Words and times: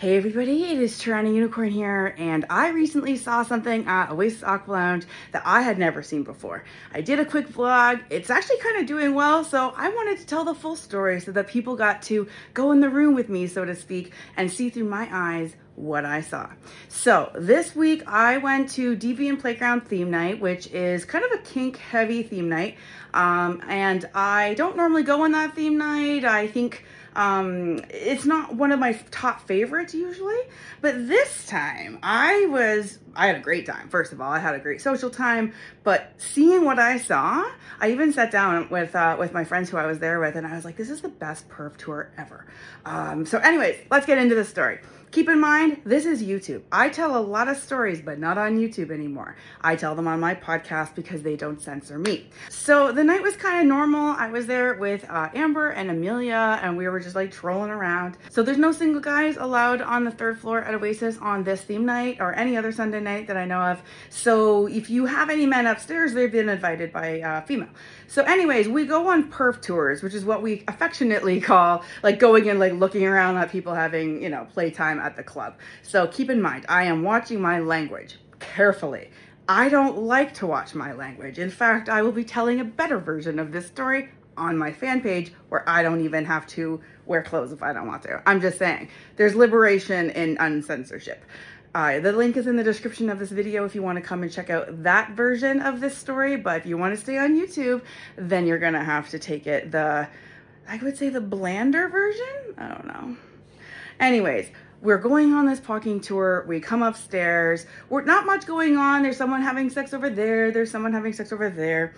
Hey 0.00 0.16
everybody, 0.16 0.64
it 0.64 0.78
is 0.78 0.98
Toronto 0.98 1.30
Unicorn 1.30 1.68
here, 1.68 2.14
and 2.16 2.46
I 2.48 2.70
recently 2.70 3.16
saw 3.18 3.42
something 3.42 3.86
at 3.86 4.10
Oasis 4.10 4.42
Aqua 4.42 4.72
Lounge 4.72 5.04
that 5.32 5.42
I 5.44 5.60
had 5.60 5.78
never 5.78 6.02
seen 6.02 6.22
before. 6.22 6.64
I 6.94 7.02
did 7.02 7.20
a 7.20 7.24
quick 7.26 7.46
vlog, 7.46 8.00
it's 8.08 8.30
actually 8.30 8.60
kind 8.60 8.78
of 8.78 8.86
doing 8.86 9.12
well, 9.12 9.44
so 9.44 9.74
I 9.76 9.90
wanted 9.90 10.16
to 10.20 10.26
tell 10.26 10.44
the 10.44 10.54
full 10.54 10.74
story 10.74 11.20
so 11.20 11.32
that 11.32 11.48
people 11.48 11.76
got 11.76 12.00
to 12.04 12.26
go 12.54 12.72
in 12.72 12.80
the 12.80 12.88
room 12.88 13.14
with 13.14 13.28
me, 13.28 13.46
so 13.46 13.66
to 13.66 13.76
speak, 13.76 14.14
and 14.38 14.50
see 14.50 14.70
through 14.70 14.88
my 14.88 15.06
eyes 15.12 15.54
what 15.76 16.06
I 16.06 16.22
saw. 16.22 16.48
So 16.88 17.30
this 17.34 17.76
week 17.76 18.02
I 18.06 18.38
went 18.38 18.70
to 18.70 18.96
Deviant 18.96 19.40
Playground 19.40 19.82
theme 19.82 20.10
night, 20.10 20.40
which 20.40 20.66
is 20.68 21.04
kind 21.04 21.26
of 21.26 21.32
a 21.32 21.42
kink 21.42 21.76
heavy 21.76 22.22
theme 22.22 22.48
night. 22.48 22.76
Um, 23.12 23.62
and 23.68 24.08
I 24.14 24.54
don't 24.54 24.76
normally 24.76 25.02
go 25.02 25.24
on 25.24 25.32
that 25.32 25.54
theme 25.54 25.76
night. 25.76 26.24
I 26.24 26.46
think 26.46 26.84
um, 27.14 27.80
it's 27.90 28.24
not 28.24 28.54
one 28.54 28.72
of 28.72 28.78
my 28.78 28.92
top 29.10 29.46
favorites 29.46 29.94
usually, 29.94 30.38
but 30.80 31.08
this 31.08 31.46
time 31.46 31.98
I 32.02 32.46
was, 32.46 32.98
I 33.14 33.26
had 33.26 33.36
a 33.36 33.40
great 33.40 33.66
time. 33.66 33.88
First 33.88 34.12
of 34.12 34.20
all, 34.20 34.30
I 34.30 34.38
had 34.38 34.54
a 34.54 34.58
great 34.58 34.80
social 34.80 35.10
time, 35.10 35.52
but 35.82 36.12
seeing 36.18 36.64
what 36.64 36.78
I 36.78 36.98
saw, 36.98 37.50
I 37.80 37.90
even 37.90 38.12
sat 38.12 38.30
down 38.30 38.68
with, 38.70 38.94
uh, 38.94 39.16
with 39.18 39.32
my 39.32 39.44
friends 39.44 39.70
who 39.70 39.76
I 39.76 39.86
was 39.86 39.98
there 39.98 40.20
with 40.20 40.36
and 40.36 40.46
I 40.46 40.54
was 40.54 40.64
like, 40.64 40.76
this 40.76 40.90
is 40.90 41.00
the 41.00 41.08
best 41.08 41.48
perf 41.48 41.76
tour 41.76 42.10
ever. 42.16 42.46
Um, 42.84 43.26
so 43.26 43.38
anyways, 43.38 43.76
let's 43.90 44.06
get 44.06 44.18
into 44.18 44.34
the 44.34 44.44
story. 44.44 44.80
Keep 45.12 45.28
in 45.28 45.40
mind, 45.40 45.80
this 45.84 46.06
is 46.06 46.22
YouTube. 46.22 46.62
I 46.70 46.88
tell 46.88 47.16
a 47.16 47.20
lot 47.20 47.48
of 47.48 47.56
stories, 47.56 48.00
but 48.00 48.20
not 48.20 48.38
on 48.38 48.60
YouTube 48.60 48.92
anymore. 48.92 49.34
I 49.60 49.74
tell 49.74 49.96
them 49.96 50.06
on 50.06 50.20
my 50.20 50.36
podcast 50.36 50.94
because 50.94 51.22
they 51.22 51.34
don't 51.34 51.60
censor 51.60 51.98
me. 51.98 52.30
So 52.48 52.92
the 52.92 53.02
night 53.02 53.20
was 53.20 53.34
kind 53.34 53.60
of 53.60 53.66
normal. 53.66 54.14
I 54.16 54.30
was 54.30 54.46
there 54.46 54.74
with 54.74 55.04
uh, 55.10 55.28
Amber 55.34 55.70
and 55.70 55.90
Amelia, 55.90 56.60
and 56.62 56.76
we 56.76 56.86
were 56.86 57.00
just 57.00 57.16
like 57.16 57.32
trolling 57.32 57.72
around. 57.72 58.18
So 58.30 58.44
there's 58.44 58.56
no 58.56 58.70
single 58.70 59.00
guys 59.00 59.36
allowed 59.36 59.82
on 59.82 60.04
the 60.04 60.12
third 60.12 60.38
floor 60.38 60.62
at 60.62 60.74
Oasis 60.74 61.18
on 61.18 61.42
this 61.42 61.60
theme 61.62 61.84
night 61.84 62.18
or 62.20 62.32
any 62.32 62.56
other 62.56 62.70
Sunday 62.70 63.00
night 63.00 63.26
that 63.26 63.36
I 63.36 63.46
know 63.46 63.62
of. 63.62 63.82
So 64.10 64.68
if 64.68 64.90
you 64.90 65.06
have 65.06 65.28
any 65.28 65.44
men 65.44 65.66
upstairs, 65.66 66.14
they've 66.14 66.30
been 66.30 66.48
invited 66.48 66.92
by 66.92 67.20
uh, 67.20 67.40
female. 67.40 67.70
So 68.06 68.22
anyways, 68.22 68.68
we 68.68 68.86
go 68.86 69.08
on 69.08 69.30
perf 69.30 69.60
tours, 69.60 70.02
which 70.04 70.14
is 70.14 70.24
what 70.24 70.40
we 70.40 70.62
affectionately 70.68 71.40
call 71.40 71.82
like 72.04 72.20
going 72.20 72.48
and 72.48 72.60
like 72.60 72.74
looking 72.74 73.04
around 73.04 73.36
at 73.38 73.50
people 73.50 73.74
having, 73.74 74.22
you 74.22 74.28
know, 74.28 74.46
playtime 74.52 74.99
at 75.00 75.16
the 75.16 75.22
club. 75.22 75.56
So 75.82 76.06
keep 76.06 76.30
in 76.30 76.40
mind, 76.40 76.66
I 76.68 76.84
am 76.84 77.02
watching 77.02 77.40
my 77.40 77.58
language 77.60 78.16
carefully. 78.38 79.10
I 79.48 79.68
don't 79.68 79.98
like 79.98 80.34
to 80.34 80.46
watch 80.46 80.74
my 80.74 80.92
language. 80.92 81.38
In 81.38 81.50
fact, 81.50 81.88
I 81.88 82.02
will 82.02 82.12
be 82.12 82.24
telling 82.24 82.60
a 82.60 82.64
better 82.64 82.98
version 82.98 83.38
of 83.38 83.52
this 83.52 83.66
story 83.66 84.10
on 84.36 84.56
my 84.56 84.72
fan 84.72 85.00
page 85.00 85.32
where 85.48 85.68
I 85.68 85.82
don't 85.82 86.02
even 86.02 86.24
have 86.24 86.46
to 86.48 86.80
wear 87.06 87.22
clothes 87.22 87.52
if 87.52 87.62
I 87.62 87.72
don't 87.72 87.86
want 87.86 88.02
to. 88.04 88.22
I'm 88.26 88.40
just 88.40 88.58
saying, 88.58 88.88
there's 89.16 89.34
liberation 89.34 90.10
in 90.10 90.36
uncensorship. 90.38 91.24
Uh, 91.74 92.00
the 92.00 92.12
link 92.12 92.36
is 92.36 92.46
in 92.48 92.56
the 92.56 92.64
description 92.64 93.08
of 93.10 93.18
this 93.18 93.30
video 93.30 93.64
if 93.64 93.74
you 93.74 93.82
want 93.82 93.96
to 93.96 94.02
come 94.02 94.22
and 94.22 94.32
check 94.32 94.50
out 94.50 94.82
that 94.82 95.12
version 95.12 95.60
of 95.60 95.80
this 95.80 95.96
story. 95.96 96.36
But 96.36 96.58
if 96.60 96.66
you 96.66 96.76
want 96.76 96.94
to 96.94 97.00
stay 97.00 97.18
on 97.18 97.36
YouTube, 97.36 97.82
then 98.16 98.46
you're 98.46 98.58
going 98.58 98.72
to 98.72 98.82
have 98.82 99.08
to 99.10 99.18
take 99.18 99.46
it 99.46 99.70
the, 99.70 100.08
I 100.68 100.76
would 100.78 100.96
say 100.96 101.10
the 101.10 101.20
blander 101.20 101.88
version. 101.88 102.54
I 102.58 102.68
don't 102.68 102.86
know. 102.86 103.16
Anyways, 104.00 104.48
we're 104.82 104.98
going 104.98 105.34
on 105.34 105.46
this 105.46 105.60
parking 105.60 106.00
tour. 106.00 106.44
We 106.48 106.60
come 106.60 106.82
upstairs. 106.82 107.66
We're 107.88 108.04
not 108.04 108.26
much 108.26 108.46
going 108.46 108.76
on. 108.76 109.02
There's 109.02 109.16
someone 109.16 109.42
having 109.42 109.70
sex 109.70 109.92
over 109.92 110.08
there. 110.08 110.50
There's 110.50 110.70
someone 110.70 110.92
having 110.92 111.12
sex 111.12 111.32
over 111.32 111.50
there. 111.50 111.94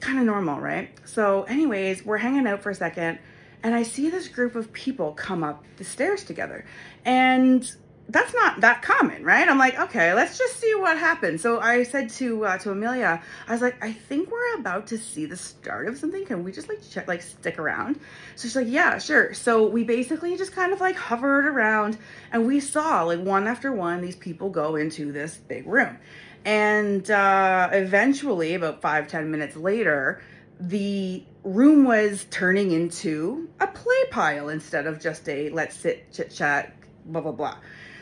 Kind 0.00 0.18
of 0.18 0.24
normal, 0.24 0.60
right? 0.60 0.90
So 1.04 1.44
anyways, 1.44 2.04
we're 2.04 2.18
hanging 2.18 2.46
out 2.46 2.62
for 2.62 2.70
a 2.70 2.74
second 2.74 3.18
and 3.62 3.74
I 3.74 3.82
see 3.82 4.08
this 4.10 4.28
group 4.28 4.54
of 4.54 4.72
people 4.72 5.12
come 5.12 5.42
up 5.42 5.64
the 5.76 5.84
stairs 5.84 6.24
together. 6.24 6.64
And 7.04 7.70
that's 8.10 8.32
not 8.32 8.62
that 8.62 8.80
common, 8.80 9.22
right? 9.22 9.46
I'm 9.46 9.58
like, 9.58 9.78
okay, 9.78 10.14
let's 10.14 10.38
just 10.38 10.58
see 10.58 10.74
what 10.74 10.96
happens. 10.96 11.42
So 11.42 11.60
I 11.60 11.82
said 11.82 12.08
to 12.10 12.46
uh, 12.46 12.58
to 12.58 12.70
Amelia, 12.70 13.22
I 13.46 13.52
was 13.52 13.60
like, 13.60 13.82
I 13.84 13.92
think 13.92 14.30
we're 14.30 14.54
about 14.58 14.86
to 14.88 14.98
see 14.98 15.26
the 15.26 15.36
start 15.36 15.88
of 15.88 15.98
something. 15.98 16.24
Can 16.24 16.42
we 16.42 16.50
just 16.50 16.68
like 16.68 16.80
check, 16.88 17.06
like 17.06 17.20
stick 17.20 17.58
around? 17.58 17.96
So 18.36 18.48
she's 18.48 18.56
like, 18.56 18.68
yeah, 18.68 18.98
sure. 18.98 19.34
So 19.34 19.66
we 19.66 19.84
basically 19.84 20.36
just 20.38 20.52
kind 20.52 20.72
of 20.72 20.80
like 20.80 20.96
hovered 20.96 21.46
around, 21.46 21.98
and 22.32 22.46
we 22.46 22.60
saw 22.60 23.02
like 23.02 23.20
one 23.20 23.46
after 23.46 23.72
one 23.72 24.00
these 24.00 24.16
people 24.16 24.48
go 24.48 24.76
into 24.76 25.12
this 25.12 25.36
big 25.36 25.66
room, 25.66 25.98
and 26.46 27.10
uh, 27.10 27.68
eventually, 27.72 28.54
about 28.54 28.80
five 28.80 29.08
ten 29.08 29.30
minutes 29.30 29.54
later, 29.54 30.22
the 30.58 31.22
room 31.44 31.84
was 31.84 32.26
turning 32.30 32.72
into 32.72 33.50
a 33.60 33.66
play 33.66 34.04
pile 34.10 34.48
instead 34.48 34.86
of 34.86 34.98
just 34.98 35.28
a 35.28 35.50
let's 35.50 35.76
sit 35.76 36.10
chit 36.10 36.30
chat 36.30 36.74
blah 37.04 37.20
blah 37.20 37.32
blah. 37.32 37.56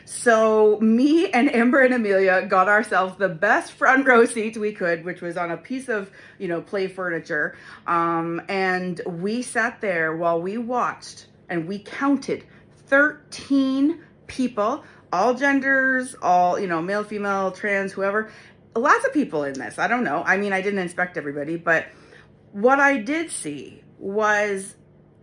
So 0.06 0.78
me 0.78 1.30
and 1.30 1.52
Amber 1.52 1.80
and 1.80 1.92
Amelia 1.92 2.46
got 2.46 2.68
ourselves 2.68 3.16
the 3.18 3.28
best 3.28 3.72
front 3.72 4.06
row 4.06 4.24
seats 4.24 4.56
we 4.56 4.72
could, 4.72 5.04
which 5.04 5.20
was 5.20 5.36
on 5.36 5.50
a 5.50 5.56
piece 5.56 5.88
of, 5.88 6.12
you 6.38 6.46
know, 6.46 6.60
play 6.62 6.86
furniture. 6.86 7.56
Um, 7.88 8.40
and 8.48 9.00
we 9.04 9.42
sat 9.42 9.80
there 9.80 10.16
while 10.16 10.40
we 10.40 10.58
watched 10.58 11.26
and 11.48 11.66
we 11.66 11.80
counted 11.80 12.44
13 12.86 14.00
people, 14.28 14.84
all 15.12 15.34
genders, 15.34 16.14
all, 16.22 16.56
you 16.56 16.68
know, 16.68 16.80
male, 16.80 17.02
female, 17.02 17.50
trans, 17.50 17.90
whoever. 17.90 18.30
Lots 18.76 19.04
of 19.04 19.12
people 19.12 19.42
in 19.42 19.54
this. 19.54 19.76
I 19.76 19.88
don't 19.88 20.04
know. 20.04 20.22
I 20.24 20.36
mean, 20.36 20.52
I 20.52 20.62
didn't 20.62 20.78
inspect 20.78 21.16
everybody, 21.16 21.56
but 21.56 21.86
what 22.52 22.78
I 22.78 22.98
did 22.98 23.32
see 23.32 23.82
was 23.98 24.76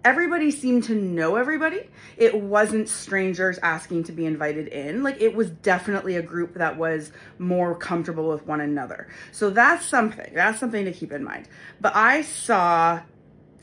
everybody 0.03 0.51
seemed 0.51 0.83
to 0.85 0.95
know 0.95 1.35
everybody. 1.35 1.89
It 2.17 2.39
wasn't 2.39 2.89
strangers 2.89 3.57
asking 3.59 4.03
to 4.05 4.11
be 4.11 4.25
invited 4.25 4.67
in. 4.67 5.03
Like 5.03 5.21
it 5.21 5.35
was 5.35 5.49
definitely 5.49 6.15
a 6.15 6.21
group 6.21 6.55
that 6.55 6.77
was 6.77 7.11
more 7.39 7.75
comfortable 7.75 8.29
with 8.29 8.45
one 8.45 8.61
another. 8.61 9.07
So 9.31 9.49
that's 9.49 9.85
something. 9.85 10.33
That's 10.33 10.59
something 10.59 10.85
to 10.85 10.91
keep 10.91 11.11
in 11.11 11.23
mind. 11.23 11.47
But 11.79 11.95
I 11.95 12.21
saw 12.21 13.01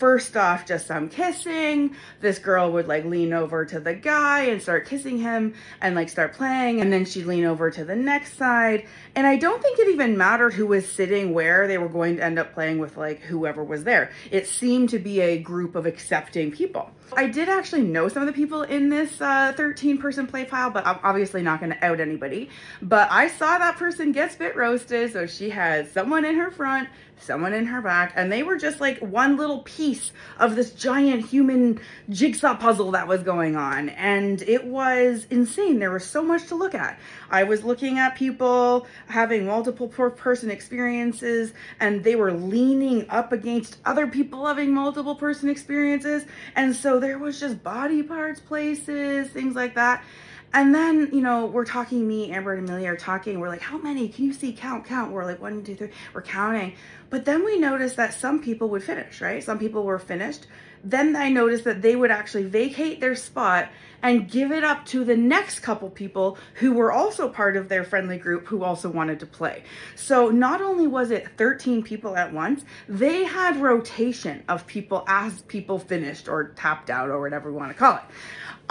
first 0.01 0.35
off 0.35 0.67
just 0.67 0.87
some 0.87 1.09
kissing. 1.11 1.95
This 2.21 2.39
girl 2.39 2.73
would 2.73 2.89
like 2.89 3.05
lean 3.05 3.35
over 3.35 3.67
to 3.67 3.79
the 3.79 3.95
guy 3.95 4.45
and 4.45 4.61
start 4.61 4.89
kissing 4.89 5.19
him 5.19 5.55
and 5.83 5.95
like 5.95 6.09
start 6.09 6.33
playing 6.33 6.81
and 6.81 6.91
then 6.91 7.05
she'd 7.05 7.27
lean 7.27 7.45
over 7.45 7.71
to 7.71 7.85
the 7.85 7.95
next 7.95 8.37
side. 8.37 8.87
And 9.15 9.27
i 9.27 9.37
don't 9.37 9.63
think 9.63 9.79
it 9.79 9.89
even 9.89 10.17
mattered 10.17 10.55
who 10.55 10.67
was 10.67 10.91
sitting 10.91 11.35
where. 11.35 11.69
They 11.69 11.77
were 11.77 11.89
going 11.89 12.17
to 12.17 12.25
end 12.25 12.39
up 12.39 12.55
playing 12.55 12.79
with 12.79 12.97
like 12.97 13.21
whoever 13.21 13.63
was 13.63 13.85
there. 13.85 14.11
It 14.31 14.49
seemed 14.49 14.89
to 14.91 14.99
be 14.99 15.21
a 15.21 15.39
group 15.39 15.75
of 15.77 15.85
accepting 15.85 16.51
people. 16.51 16.91
I 17.15 17.27
did 17.27 17.49
actually 17.49 17.83
know 17.83 18.09
some 18.09 18.23
of 18.23 18.27
the 18.27 18.33
people 18.33 18.63
in 18.63 18.89
this 18.89 19.21
uh, 19.21 19.53
13 19.57 19.99
person 19.99 20.27
play 20.29 20.45
pile 20.45 20.71
but 20.71 20.87
i'm 20.87 21.01
obviously 21.03 21.43
not 21.43 21.61
going 21.61 21.73
to 21.73 21.85
out 21.85 22.01
anybody. 22.01 22.49
But 22.81 23.11
i 23.11 23.29
saw 23.29 23.59
that 23.59 23.77
person 23.77 24.13
get 24.13 24.33
spit 24.33 24.57
roasted 24.57 25.13
so 25.13 25.27
she 25.27 25.51
had 25.51 25.93
someone 25.93 26.25
in 26.25 26.37
her 26.37 26.51
front 26.51 26.89
someone 27.23 27.53
in 27.53 27.67
her 27.67 27.81
back, 27.81 28.13
and 28.17 28.31
they 28.31 28.43
were 28.43 28.57
just 28.57 28.81
like 28.81 28.99
one 28.99 29.37
little 29.37 29.61
piece 29.61 29.90
of 30.39 30.57
this 30.57 30.73
giant 30.73 31.27
human 31.27 31.81
jigsaw 32.09 32.57
puzzle 32.57 32.91
that 32.93 33.09
was 33.09 33.23
going 33.23 33.57
on. 33.57 33.89
And 33.91 34.43
it 34.43 34.65
was 34.65 35.27
insane. 35.31 35.79
There 35.79 35.91
was 35.91 36.05
so 36.05 36.23
much 36.23 36.47
to 36.49 36.55
look 36.55 36.75
at. 36.75 36.99
I 37.31 37.45
was 37.45 37.65
looking 37.65 37.99
at 37.99 38.17
people 38.17 38.87
having 39.09 39.47
multiple 39.47 39.89
person 39.89 40.51
experiences, 40.51 41.53
and 41.79 42.03
they 42.03 42.17
were 42.17 42.33
leaning 42.33 43.09
up 43.11 43.33
against 43.33 43.79
other 43.85 44.07
people 44.07 44.47
having 44.47 44.73
multiple 44.73 45.15
person 45.15 45.49
experiences. 45.49 46.25
And 46.57 46.75
so 46.75 46.99
there 47.01 47.19
was 47.19 47.39
just 47.41 47.63
body 47.63 48.03
parts 48.03 48.41
places, 48.41 49.31
things 49.31 49.55
like 49.55 49.75
that. 49.75 50.05
And 50.53 50.75
then, 50.75 51.11
you 51.13 51.21
know, 51.21 51.47
we're 51.47 51.65
talking, 51.65 52.07
me, 52.07 52.33
Amber, 52.33 52.55
and 52.55 52.69
Amelia 52.69 52.93
are 52.93 52.97
talking. 52.97 53.39
We're 53.39 53.49
like, 53.49 53.61
how 53.61 53.79
many? 53.79 54.09
Can 54.09 54.25
you 54.25 54.33
see? 54.33 54.53
Count, 54.53 54.85
count. 54.85 55.13
We're 55.13 55.25
like, 55.25 55.41
one, 55.41 55.63
two, 55.63 55.77
three. 55.77 55.91
We're 56.13 56.23
counting. 56.23 56.75
But 57.09 57.25
then 57.25 57.45
we 57.45 57.59
noticed 57.59 57.97
that 57.97 58.15
some 58.15 58.43
people 58.43 58.69
would 58.71 58.83
finish, 58.83 59.21
right? 59.21 59.43
Some 59.43 59.59
people 59.59 59.85
were 59.85 59.99
finished. 59.99 60.47
Then 60.83 61.15
I 61.15 61.29
noticed 61.29 61.65
that 61.65 61.83
they 61.83 61.95
would 61.95 62.11
actually 62.11 62.45
vacate 62.45 63.01
their 63.01 63.15
spot 63.15 63.69
and 64.03 64.31
give 64.31 64.51
it 64.51 64.65
up 64.65 64.87
to 64.87 65.05
the 65.05 65.17
next 65.17 65.61
couple 65.61 65.91
people 65.91 66.39
who 66.55 66.73
were 66.73 66.91
also 66.91 67.29
part 67.29 67.57
of 67.57 67.69
their 67.69 67.85
friendly 67.85 68.17
group 68.17 68.47
who 68.47 68.65
also 68.65 68.89
wanted 68.89 69.21
to 69.21 69.27
play. 69.27 69.63
So 69.95 70.31
not 70.31 70.63
only 70.63 70.87
was 70.87 71.11
it 71.11 71.29
13 71.37 71.83
people 71.83 72.17
at 72.17 72.33
once, 72.33 72.65
they 72.89 73.25
had 73.25 73.61
rotation 73.61 74.43
of 74.49 74.67
people 74.67 75.05
as 75.07 75.43
people 75.43 75.79
finished 75.79 76.29
or 76.29 76.49
tapped 76.57 76.89
out 76.89 77.11
or 77.11 77.21
whatever 77.21 77.51
we 77.53 77.59
want 77.59 77.73
to 77.73 77.79
call 77.79 77.97
it. 77.97 78.03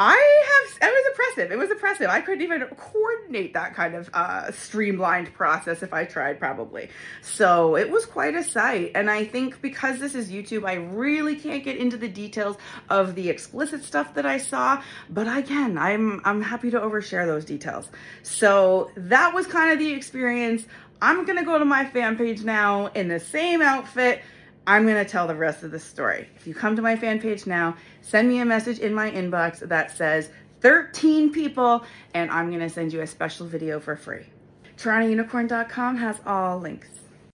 I 0.01 0.13
have, 0.71 0.89
it 0.89 0.93
was 0.93 1.05
impressive. 1.09 1.51
It 1.51 1.57
was 1.57 1.71
impressive. 1.71 2.07
I 2.07 2.21
couldn't 2.21 2.41
even 2.41 2.61
coordinate 2.77 3.53
that 3.53 3.75
kind 3.75 3.95
of 3.95 4.09
uh, 4.13 4.49
streamlined 4.53 5.33
process 5.33 5.83
if 5.83 5.91
I 5.91 6.05
tried 6.05 6.39
probably. 6.39 6.89
So 7.21 7.75
it 7.75 7.91
was 7.91 8.05
quite 8.05 8.33
a 8.33 8.41
sight. 8.41 8.93
And 8.95 9.11
I 9.11 9.25
think 9.25 9.61
because 9.61 9.99
this 9.99 10.15
is 10.15 10.31
YouTube, 10.31 10.65
I 10.65 10.75
really 10.75 11.35
can't 11.35 11.65
get 11.65 11.75
into 11.75 11.97
the 11.97 12.07
details 12.07 12.55
of 12.89 13.13
the 13.15 13.27
explicit 13.27 13.83
stuff 13.83 14.13
that 14.13 14.25
I 14.25 14.37
saw, 14.37 14.81
but 15.09 15.27
can, 15.41 15.77
I'm, 15.77 16.21
I'm 16.23 16.41
happy 16.41 16.71
to 16.71 16.79
overshare 16.79 17.25
those 17.25 17.43
details. 17.43 17.89
So 18.23 18.91
that 18.95 19.33
was 19.33 19.47
kind 19.47 19.73
of 19.73 19.79
the 19.79 19.91
experience. 19.91 20.65
I'm 21.01 21.25
to 21.39 21.45
go 21.45 21.59
to 21.59 21.65
my 21.65 21.85
fan 21.85 22.17
page 22.17 22.45
now 22.45 22.87
in 22.87 23.09
the 23.09 23.19
same 23.19 23.61
outfit 23.61 24.21
I'm 24.69 24.85
gonna 24.85 25.03
tell 25.03 25.25
the 25.25 25.33
rest 25.33 25.63
of 25.63 25.71
the 25.71 25.79
story. 25.79 26.29
If 26.35 26.45
you 26.45 26.53
come 26.53 26.75
to 26.75 26.81
my 26.83 26.95
fan 26.95 27.19
page 27.19 27.47
now, 27.47 27.75
send 28.03 28.29
me 28.29 28.39
a 28.39 28.45
message 28.45 28.77
in 28.77 28.93
my 28.93 29.09
inbox 29.09 29.67
that 29.67 29.97
says 29.97 30.29
13 30.61 31.31
people, 31.31 31.83
and 32.13 32.29
I'm 32.29 32.51
gonna 32.51 32.69
send 32.69 32.93
you 32.93 33.01
a 33.01 33.07
special 33.07 33.47
video 33.47 33.79
for 33.79 33.95
free. 33.95 34.27
TorontoUnicorn.com 34.77 35.97
has 35.97 36.21
all 36.23 36.59
links. 36.59 36.98